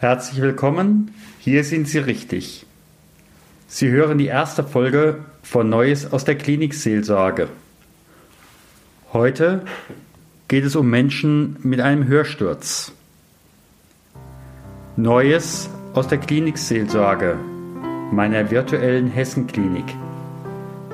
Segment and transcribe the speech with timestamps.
[0.00, 2.64] Herzlich willkommen, hier sind Sie richtig.
[3.66, 7.48] Sie hören die erste Folge von Neues aus der Klinikseelsorge.
[9.12, 9.64] Heute
[10.46, 12.92] geht es um Menschen mit einem Hörsturz.
[14.96, 17.36] Neues aus der Klinikseelsorge,
[18.12, 19.96] meiner virtuellen Hessenklinik.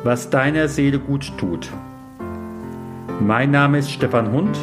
[0.03, 1.69] Was deiner Seele gut tut.
[3.21, 4.59] Mein Name ist Stefan Hund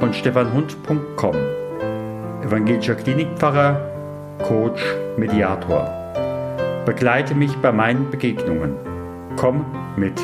[0.00, 1.59] von stefanhund.com
[2.42, 4.82] evangelischer Klinikpfarrer, Coach,
[5.16, 5.84] Mediator.
[6.86, 8.74] Begleite mich bei meinen Begegnungen.
[9.36, 9.64] Komm
[9.96, 10.20] mit.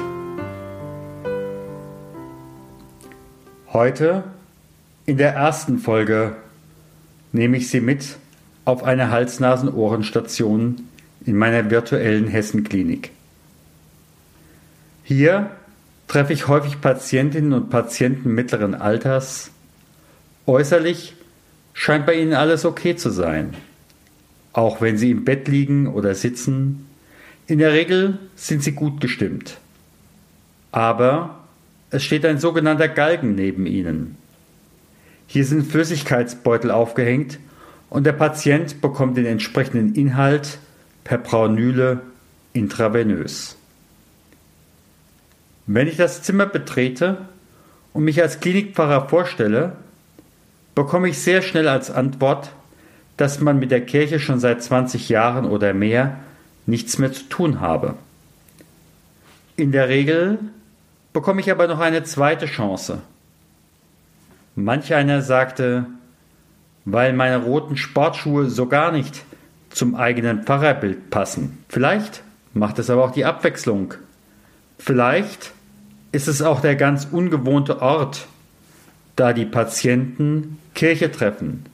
[3.73, 4.25] Heute,
[5.05, 6.37] in der ersten Folge,
[7.33, 8.17] nehme ich Sie mit
[8.65, 10.89] auf eine Hals-Nasen-Ohren-Station
[11.27, 13.11] in meiner virtuellen Hessenklinik.
[15.05, 15.51] Hier
[16.09, 19.51] treffe ich häufig Patientinnen und Patienten mittleren Alters,
[20.47, 21.16] äußerlich
[21.77, 23.55] scheint bei ihnen alles okay zu sein.
[24.55, 26.89] Auch wenn sie im Bett liegen oder sitzen,
[27.47, 29.59] in der Regel sind sie gut gestimmt.
[30.73, 31.45] Aber
[31.91, 34.17] es steht ein sogenannter Galgen neben ihnen.
[35.27, 37.39] Hier sind Flüssigkeitsbeutel aufgehängt
[37.91, 40.59] und der Patient bekommt den entsprechenden Inhalt
[41.05, 42.01] per Braunüle
[42.55, 43.57] intravenös.
[45.67, 47.19] Wenn ich das Zimmer betrete
[47.93, 49.77] und mich als Klinikpfarrer vorstelle,
[50.77, 52.53] bekomme ich sehr schnell als Antwort,
[53.17, 56.19] dass man mit der Kirche schon seit 20 Jahren oder mehr
[56.67, 57.95] nichts mehr zu tun habe.
[59.57, 60.39] In der Regel
[61.13, 63.01] bekomme ich aber noch eine zweite Chance.
[64.55, 65.87] Manch einer sagte,
[66.85, 69.25] weil meine roten Sportschuhe so gar nicht
[69.71, 71.65] zum eigenen Pfarrerbild passen.
[71.69, 73.95] Vielleicht macht es aber auch die Abwechslung.
[74.79, 75.53] Vielleicht
[76.13, 78.29] ist es auch der ganz ungewohnte Ort,
[79.17, 81.65] da die Patienten Kirche treffen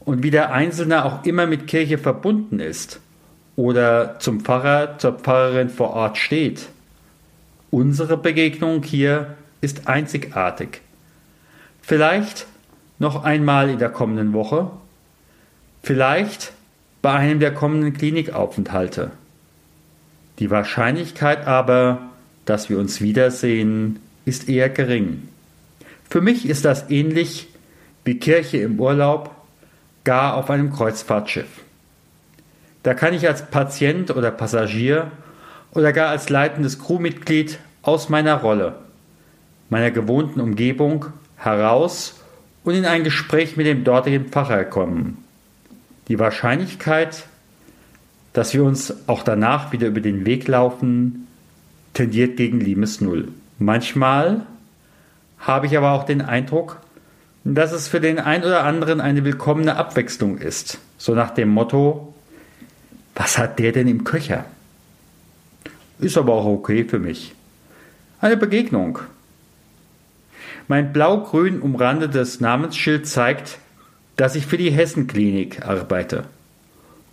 [0.00, 3.00] und wie der Einzelne auch immer mit Kirche verbunden ist
[3.56, 6.68] oder zum Pfarrer, zur Pfarrerin vor Ort steht.
[7.70, 10.80] Unsere Begegnung hier ist einzigartig.
[11.82, 12.46] Vielleicht
[12.98, 14.70] noch einmal in der kommenden Woche,
[15.82, 16.52] vielleicht
[17.02, 19.10] bei einem der kommenden Klinikaufenthalte.
[20.38, 22.10] Die Wahrscheinlichkeit aber,
[22.46, 25.28] dass wir uns wiedersehen, ist eher gering.
[26.10, 27.48] Für mich ist das ähnlich
[28.04, 29.30] wie Kirche im Urlaub,
[30.02, 31.46] gar auf einem Kreuzfahrtschiff.
[32.82, 35.12] Da kann ich als Patient oder Passagier
[35.72, 38.74] oder gar als leitendes Crewmitglied aus meiner Rolle,
[39.68, 41.06] meiner gewohnten Umgebung
[41.36, 42.20] heraus
[42.64, 45.18] und in ein Gespräch mit dem dortigen Pfarrer kommen.
[46.08, 47.24] Die Wahrscheinlichkeit,
[48.32, 51.28] dass wir uns auch danach wieder über den Weg laufen,
[51.94, 53.28] tendiert gegen Limes Null.
[53.58, 54.46] Manchmal
[55.40, 56.78] habe ich aber auch den Eindruck,
[57.44, 60.78] dass es für den einen oder anderen eine willkommene Abwechslung ist.
[60.98, 62.14] So nach dem Motto,
[63.14, 64.44] was hat der denn im Köcher?
[65.98, 67.34] Ist aber auch okay für mich.
[68.20, 68.98] Eine Begegnung.
[70.68, 73.58] Mein blau-grün umrandetes Namensschild zeigt,
[74.16, 76.24] dass ich für die Hessenklinik arbeite.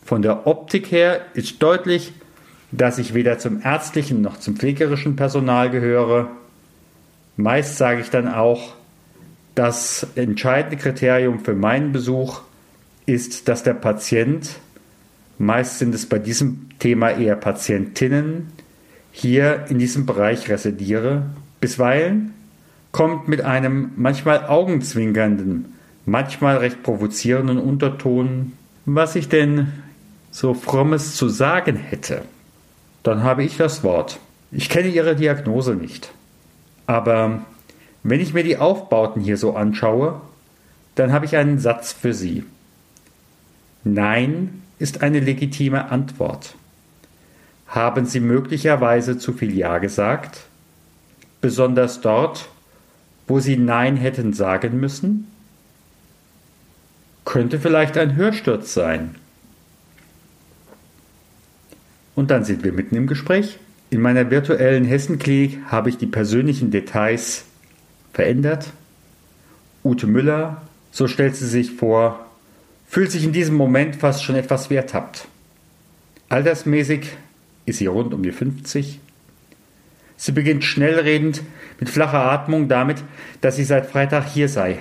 [0.03, 2.13] Von der Optik her ist deutlich,
[2.71, 6.29] dass ich weder zum ärztlichen noch zum pflegerischen Personal gehöre.
[7.37, 8.73] Meist sage ich dann auch,
[9.53, 12.41] das entscheidende Kriterium für meinen Besuch
[13.05, 14.59] ist, dass der Patient,
[15.37, 18.51] meist sind es bei diesem Thema eher Patientinnen,
[19.11, 21.23] hier in diesem Bereich residiere.
[21.59, 22.33] Bisweilen
[22.91, 25.73] kommt mit einem manchmal augenzwinkernden,
[26.05, 28.53] manchmal recht provozierenden Unterton,
[28.85, 29.73] was ich denn
[30.31, 32.21] so frommes zu sagen hätte.
[33.03, 34.19] Dann habe ich das Wort.
[34.51, 36.11] Ich kenne Ihre Diagnose nicht.
[36.87, 37.45] Aber
[38.01, 40.21] wenn ich mir die Aufbauten hier so anschaue,
[40.95, 42.43] dann habe ich einen Satz für Sie.
[43.83, 46.55] Nein ist eine legitime Antwort.
[47.67, 50.45] Haben Sie möglicherweise zu viel Ja gesagt?
[51.41, 52.49] Besonders dort,
[53.27, 55.27] wo Sie Nein hätten sagen müssen?
[57.25, 59.15] Könnte vielleicht ein Hörsturz sein.
[62.15, 63.59] Und dann sind wir mitten im Gespräch.
[63.89, 67.45] In meiner virtuellen Hessenklinik habe ich die persönlichen Details
[68.11, 68.73] verändert.
[69.83, 70.61] Ute Müller,
[70.91, 72.25] so stellt sie sich vor,
[72.89, 75.27] fühlt sich in diesem Moment fast schon etwas werthabt.
[76.27, 77.07] Altersmäßig
[77.65, 78.99] ist sie rund um die 50.
[80.17, 81.43] Sie beginnt schnellredend
[81.79, 83.03] mit flacher Atmung damit,
[83.39, 84.79] dass sie seit Freitag hier sei.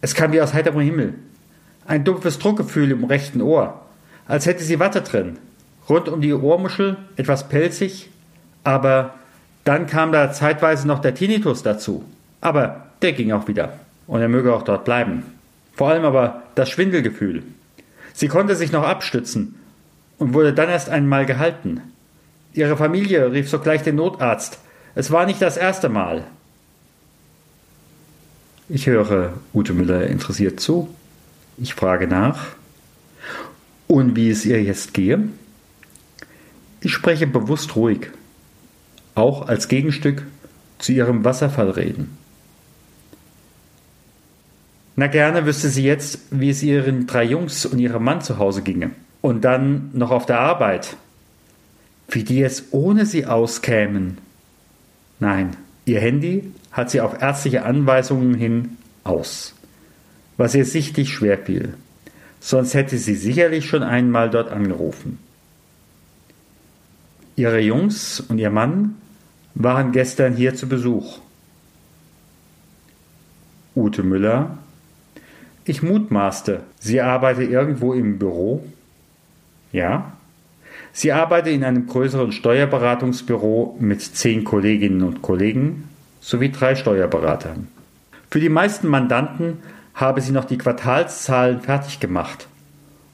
[0.00, 1.14] Es kam wie aus heiterem Himmel.
[1.86, 3.84] Ein dumpfes Druckgefühl im rechten Ohr,
[4.26, 5.38] als hätte sie Watte drin.
[5.88, 8.10] Rund um die Ohrmuschel etwas pelzig,
[8.64, 9.14] aber
[9.64, 12.04] dann kam da zeitweise noch der Tinnitus dazu.
[12.40, 13.78] Aber der ging auch wieder.
[14.06, 15.24] Und er möge auch dort bleiben.
[15.74, 17.42] Vor allem aber das Schwindelgefühl.
[18.14, 19.54] Sie konnte sich noch abstützen
[20.18, 21.80] und wurde dann erst einmal gehalten.
[22.52, 24.58] Ihre Familie rief sogleich den Notarzt.
[24.94, 26.24] Es war nicht das erste Mal.
[28.68, 30.94] Ich höre Ute Müller interessiert zu.
[31.56, 32.46] Ich frage nach.
[33.86, 35.28] Und wie es ihr jetzt gehe?
[36.80, 38.10] Ich spreche bewusst ruhig,
[39.14, 40.22] auch als Gegenstück
[40.78, 42.16] zu ihrem Wasserfallreden.
[44.94, 48.62] Na gerne wüsste sie jetzt, wie es ihren drei Jungs und ihrem Mann zu Hause
[48.62, 48.90] ginge.
[49.20, 50.96] Und dann noch auf der Arbeit.
[52.08, 54.18] Wie die es ohne sie auskämen.
[55.20, 59.54] Nein, ihr Handy hat sie auf ärztliche Anweisungen hin aus.
[60.36, 61.74] Was ihr sichtlich schwer fiel.
[62.40, 65.18] Sonst hätte sie sicherlich schon einmal dort angerufen.
[67.38, 68.96] Ihre Jungs und ihr Mann
[69.54, 71.20] waren gestern hier zu Besuch.
[73.76, 74.58] Ute Müller.
[75.64, 78.64] Ich mutmaßte, sie arbeite irgendwo im Büro.
[79.70, 80.14] Ja.
[80.92, 85.88] Sie arbeite in einem größeren Steuerberatungsbüro mit zehn Kolleginnen und Kollegen
[86.20, 87.68] sowie drei Steuerberatern.
[88.32, 89.58] Für die meisten Mandanten
[89.94, 92.48] habe sie noch die Quartalszahlen fertig gemacht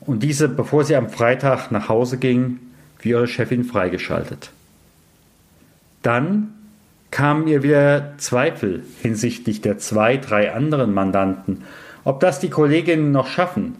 [0.00, 2.58] und diese, bevor sie am Freitag nach Hause ging,
[3.04, 4.50] für ihre Chefin freigeschaltet.
[6.00, 6.54] Dann
[7.10, 11.64] kamen ihr wieder Zweifel hinsichtlich der zwei, drei anderen Mandanten,
[12.04, 13.74] ob das die Kolleginnen noch schaffen.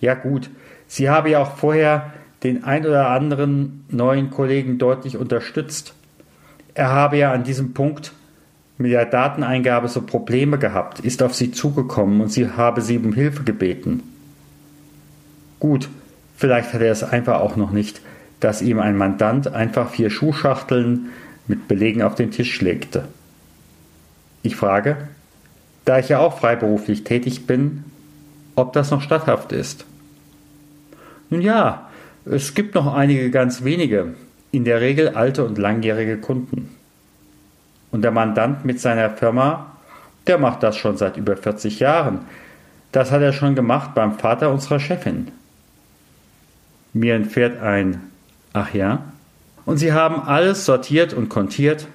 [0.00, 0.48] Ja gut,
[0.86, 2.12] sie habe ja auch vorher
[2.44, 5.94] den ein oder anderen neuen Kollegen deutlich unterstützt.
[6.74, 8.12] Er habe ja an diesem Punkt
[8.78, 13.12] mit der Dateneingabe so Probleme gehabt, ist auf sie zugekommen und sie habe sie um
[13.12, 14.04] Hilfe gebeten.
[15.58, 15.88] Gut,
[16.36, 18.00] vielleicht hat er es einfach auch noch nicht,
[18.46, 21.08] dass ihm ein Mandant einfach vier Schuhschachteln
[21.48, 23.08] mit Belegen auf den Tisch legte.
[24.44, 25.08] Ich frage,
[25.84, 27.82] da ich ja auch freiberuflich tätig bin,
[28.54, 29.84] ob das noch statthaft ist.
[31.28, 31.90] Nun ja,
[32.24, 34.14] es gibt noch einige ganz wenige,
[34.52, 36.76] in der Regel alte und langjährige Kunden.
[37.90, 39.72] Und der Mandant mit seiner Firma,
[40.28, 42.20] der macht das schon seit über 40 Jahren.
[42.92, 45.32] Das hat er schon gemacht beim Vater unserer Chefin.
[46.92, 48.02] Mir entfährt ein
[48.56, 49.00] Ach ja?
[49.66, 51.88] Und Sie haben alles sortiert und kontiert?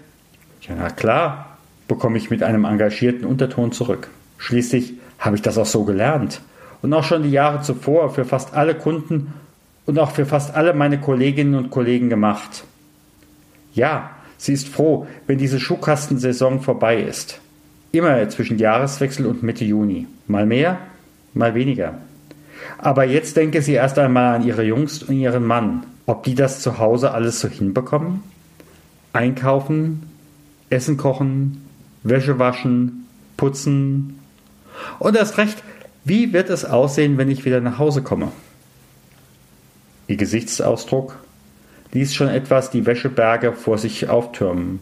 [0.62, 4.10] Ja, na klar, bekomme ich mit einem engagierten Unterton zurück.
[4.38, 6.42] Schließlich habe ich das auch so gelernt.
[6.84, 9.34] Und auch schon die Jahre zuvor für fast alle Kunden
[9.88, 12.64] und auch für fast alle meine Kolleginnen und Kollegen gemacht.
[13.74, 17.40] Ja, sie ist froh, wenn diese Schuhkastensaison vorbei ist.
[17.92, 20.06] Immer zwischen Jahreswechsel und Mitte Juni.
[20.28, 20.78] Mal mehr,
[21.34, 21.96] mal weniger.
[22.78, 25.88] Aber jetzt denke sie erst einmal an ihre Jungs und ihren Mann.
[26.06, 28.24] Ob die das zu Hause alles so hinbekommen?
[29.13, 30.03] Einkaufen,
[30.69, 31.65] Essen kochen,
[32.03, 33.07] Wäsche waschen,
[33.38, 34.19] putzen.
[35.00, 35.63] Und erst recht,
[36.03, 38.31] wie wird es aussehen, wenn ich wieder nach Hause komme?
[40.07, 41.18] Ihr Gesichtsausdruck
[41.94, 44.80] ließ schon etwas die Wäscheberge vor sich auftürmen.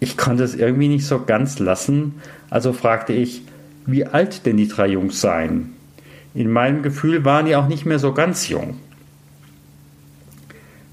[0.00, 2.14] Ich konnte es irgendwie nicht so ganz lassen,
[2.50, 3.42] also fragte ich,
[3.86, 5.72] wie alt denn die drei Jungs seien.
[6.34, 8.76] In meinem Gefühl waren die auch nicht mehr so ganz jung.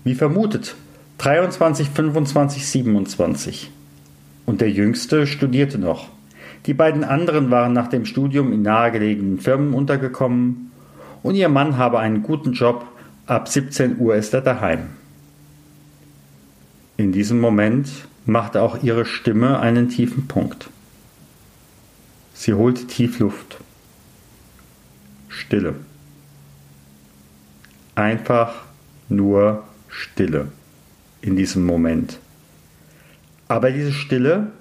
[0.06, 0.76] Wie vermutet,
[1.18, 3.72] 23, 25, 27.
[4.46, 6.10] Und der Jüngste studierte noch.
[6.68, 10.72] Die beiden anderen waren nach dem Studium in nahegelegenen Firmen untergekommen
[11.24, 12.86] und ihr Mann habe einen guten Job,
[13.26, 14.90] ab 17 Uhr ist er daheim.
[16.98, 17.90] In diesem Moment
[18.28, 20.70] machte auch ihre Stimme einen tiefen Punkt.
[22.36, 23.58] Sie holte tief Luft.
[25.30, 25.74] Stille.
[27.96, 28.54] Einfach
[29.10, 29.64] nur
[29.96, 30.50] Stille
[31.22, 32.20] in diesem Moment.
[33.48, 34.52] Aber diese Stille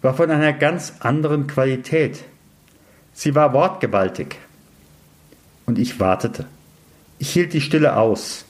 [0.00, 2.24] war von einer ganz anderen Qualität.
[3.12, 4.38] Sie war wortgewaltig.
[5.66, 6.46] Und ich wartete.
[7.18, 8.44] Ich hielt die Stille aus.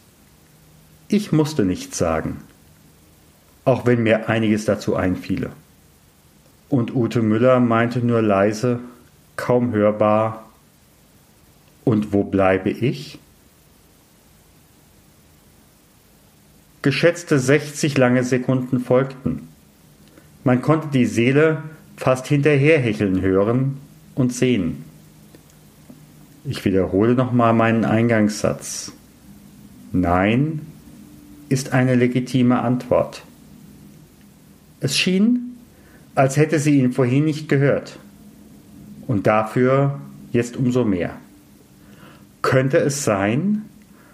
[1.08, 2.42] Ich musste nichts sagen,
[3.64, 5.50] auch wenn mir einiges dazu einfiele.
[6.68, 8.80] Und Ute Müller meinte nur leise,
[9.36, 10.44] kaum hörbar,
[11.84, 13.20] und wo bleibe ich?
[16.86, 19.48] Geschätzte 60 lange Sekunden folgten.
[20.44, 21.64] Man konnte die Seele
[21.96, 23.78] fast hinterherhecheln hören
[24.14, 24.84] und sehen.
[26.44, 28.92] Ich wiederhole nochmal meinen Eingangssatz.
[29.90, 30.60] Nein
[31.48, 33.24] ist eine legitime Antwort.
[34.78, 35.56] Es schien,
[36.14, 37.98] als hätte sie ihn vorhin nicht gehört.
[39.08, 39.98] Und dafür
[40.30, 41.16] jetzt umso mehr.
[42.42, 43.62] Könnte es sein,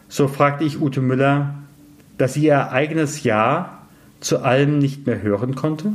[0.09, 1.62] so fragte ich Ute Müller,
[2.19, 3.79] dass sie ihr eigenes Ja
[4.21, 5.93] zu allem nicht mehr hören konnte?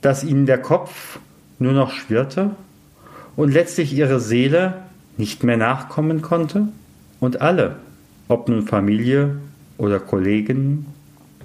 [0.00, 1.18] Dass ihnen der Kopf
[1.58, 2.50] nur noch schwirrte
[3.36, 4.74] und letztlich ihre Seele
[5.16, 6.68] nicht mehr nachkommen konnte?
[7.20, 7.76] Und alle,
[8.28, 9.36] ob nun Familie
[9.78, 10.86] oder Kollegen,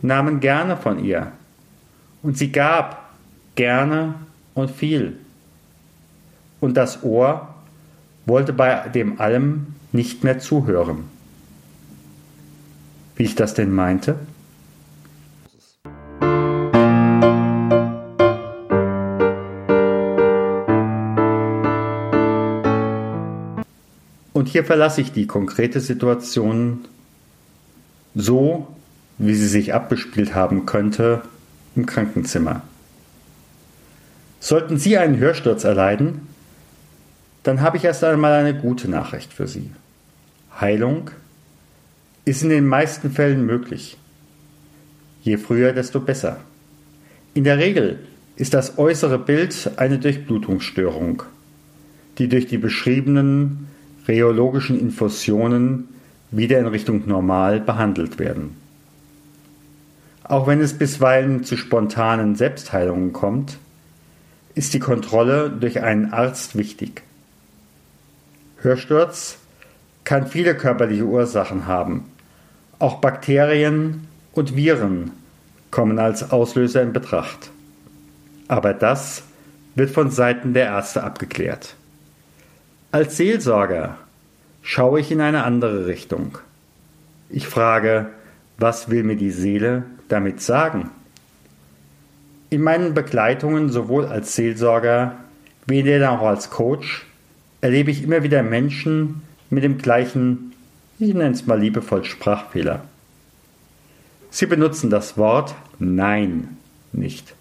[0.01, 1.32] nahmen gerne von ihr.
[2.22, 3.13] Und sie gab
[3.56, 4.15] gerne
[4.53, 5.18] und viel.
[6.60, 7.56] Und das Ohr
[8.25, 11.06] wollte bei dem allem nicht mehr zuhören.
[13.20, 14.16] Wie ich das denn meinte?
[24.32, 26.88] Und hier verlasse ich die konkrete Situation
[28.16, 28.70] so,
[29.18, 31.24] wie sie sich abgespielt haben könnte
[31.76, 32.62] im Krankenzimmer.
[34.40, 36.30] Sollten Sie einen Hörsturz erleiden,
[37.44, 39.72] dann habe ich erst einmal eine gute Nachricht für Sie.
[40.58, 41.12] Heilung
[42.29, 43.98] ist in den meisten Fällen möglich.
[45.24, 46.38] Je früher, desto besser.
[47.33, 47.98] In der Regel
[48.36, 51.24] ist das äußere Bild eine Durchblutungsstörung,
[52.19, 53.67] die durch die beschriebenen
[54.07, 55.89] rheologischen Infusionen
[56.29, 58.55] wieder in Richtung normal behandelt werden.
[60.24, 63.57] Auch wenn es bisweilen zu spontanen Selbstheilungen kommt,
[64.53, 67.01] ist die Kontrolle durch einen Arzt wichtig.
[68.57, 69.39] Hörsturz
[70.03, 72.05] kann viele körperliche Ursachen haben.
[72.79, 75.12] Auch Bakterien und Viren
[75.71, 77.51] kommen als Auslöser in Betracht.
[78.48, 79.24] Aber das
[79.75, 81.75] wird von Seiten der Ärzte abgeklärt.
[82.91, 83.98] Als Seelsorger
[84.63, 86.39] schaue ich in eine andere Richtung.
[87.29, 88.07] Ich frage,
[88.57, 90.89] was will mir die Seele damit sagen?
[92.50, 95.15] In meinen Begleitungen sowohl als Seelsorger
[95.69, 97.05] wie denn auch als Coach
[97.62, 99.21] erlebe ich immer wieder Menschen
[99.51, 100.53] mit dem gleichen,
[101.00, 102.84] ich nenne es mal liebevoll, Sprachfehler.
[104.32, 106.58] Sie benutzen das Wort Nein
[106.91, 107.34] nicht,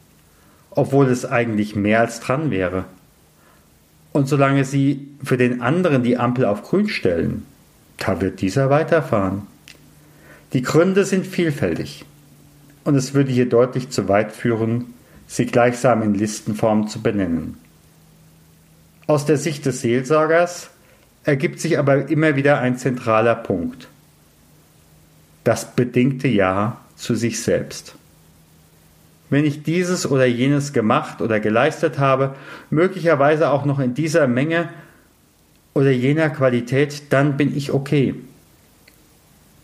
[0.71, 2.85] obwohl es eigentlich mehr als dran wäre.
[4.13, 7.45] Und solange Sie für den anderen die Ampel auf grün stellen,
[7.99, 9.43] da wird dieser weiterfahren.
[10.53, 12.05] Die Gründe sind vielfältig.
[12.85, 14.95] Und es würde hier deutlich zu weit führen,
[15.27, 17.59] sie gleichsam in Listenform zu benennen.
[19.07, 20.71] Aus der Sicht des Seelsorgers
[21.29, 23.89] ergibt sich aber immer wieder ein zentraler Punkt.
[25.45, 27.97] Das bedingte Ja zu sich selbst.
[29.29, 32.35] Wenn ich dieses oder jenes gemacht oder geleistet habe,
[32.71, 34.71] möglicherweise auch noch in dieser Menge
[35.75, 38.15] oder jener Qualität, dann bin ich okay.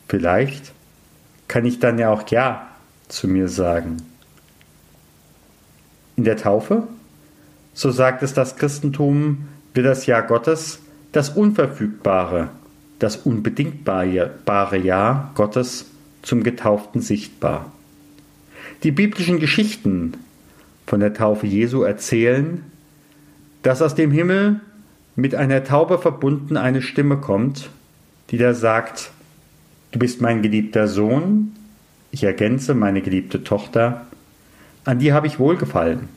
[0.07, 0.73] Vielleicht
[1.49, 2.69] kann ich dann ja auch Ja
[3.09, 4.03] zu mir sagen.
[6.17, 6.83] In der Taufe,
[7.73, 10.81] so sagt es das Christentum, wird das Ja Gottes
[11.15, 12.49] das Unverfügbare,
[12.99, 15.87] das unbedingbare Ja Gottes
[16.23, 17.71] zum Getauften sichtbar.
[18.83, 20.15] Die biblischen Geschichten
[20.87, 22.65] von der Taufe Jesu erzählen,
[23.63, 24.61] dass aus dem Himmel
[25.15, 27.71] mit einer Taube verbunden eine Stimme kommt,
[28.31, 29.13] die da sagt,
[29.93, 31.53] Du bist mein geliebter Sohn,
[32.11, 34.09] ich ergänze meine geliebte Tochter,
[34.85, 36.09] an die habe ich wohlgefallen.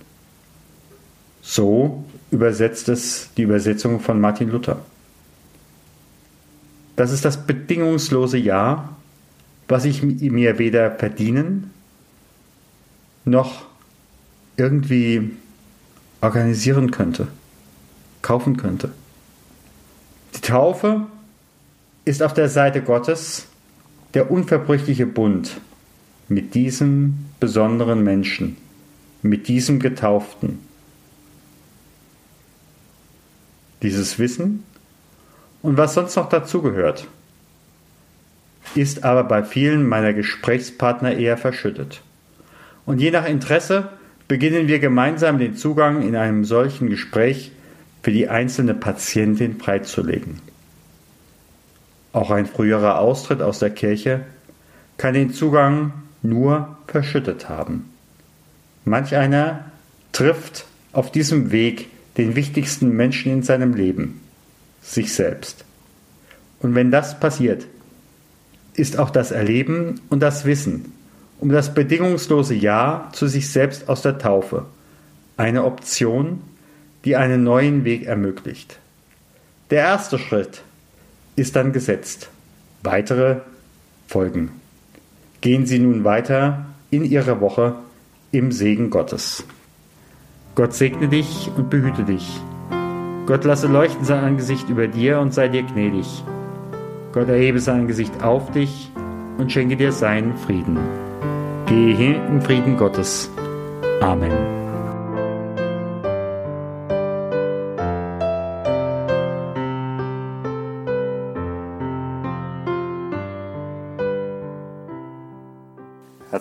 [1.43, 4.81] So übersetzt es die Übersetzung von Martin Luther.
[6.95, 8.89] Das ist das bedingungslose Ja,
[9.67, 11.71] was ich mir weder verdienen
[13.25, 13.65] noch
[14.55, 15.31] irgendwie
[16.21, 17.27] organisieren könnte,
[18.21, 18.91] kaufen könnte.
[20.35, 21.05] Die Taufe
[22.05, 23.47] ist auf der Seite Gottes
[24.13, 25.59] der unverbrüchliche Bund
[26.29, 28.57] mit diesem besonderen Menschen,
[29.21, 30.59] mit diesem Getauften.
[33.81, 34.63] Dieses Wissen
[35.61, 37.07] und was sonst noch dazugehört,
[38.75, 42.01] ist aber bei vielen meiner Gesprächspartner eher verschüttet.
[42.85, 43.89] Und je nach Interesse
[44.27, 47.51] beginnen wir gemeinsam den Zugang in einem solchen Gespräch
[48.03, 50.41] für die einzelne Patientin freizulegen.
[52.13, 54.21] Auch ein früherer Austritt aus der Kirche
[54.97, 57.91] kann den Zugang nur verschüttet haben.
[58.85, 59.65] Manch einer
[60.13, 64.21] trifft auf diesem Weg den wichtigsten Menschen in seinem Leben,
[64.81, 65.65] sich selbst.
[66.59, 67.67] Und wenn das passiert,
[68.73, 70.93] ist auch das Erleben und das Wissen
[71.39, 74.65] um das bedingungslose Ja zu sich selbst aus der Taufe
[75.35, 76.41] eine Option,
[77.05, 78.79] die einen neuen Weg ermöglicht.
[79.69, 80.63] Der erste Schritt
[81.35, 82.29] ist dann gesetzt.
[82.81, 83.37] Weitere
[84.07, 84.51] folgen.
[85.41, 87.75] Gehen Sie nun weiter in Ihre Woche
[88.31, 89.43] im Segen Gottes.
[90.57, 92.41] Gott segne dich und behüte dich.
[93.27, 96.23] Gott lasse leuchten sein Angesicht über dir und sei dir gnädig.
[97.11, 98.91] Gott erhebe sein Angesicht auf dich
[99.37, 100.79] und schenke dir seinen Frieden.
[101.67, 103.29] Gehe im Frieden Gottes.
[104.01, 104.66] Amen.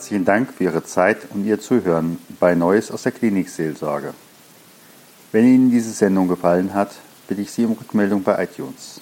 [0.06, 4.14] Herzlichen Dank für Ihre Zeit und Ihr Zuhören bei Neues aus der Klinikseelsorge.
[5.32, 6.92] Wenn Ihnen diese Sendung gefallen hat,
[7.26, 9.00] bitte ich Sie um Rückmeldung bei iTunes.